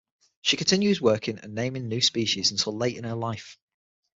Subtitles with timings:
[0.41, 3.59] She continued working and naming new species until late in her life.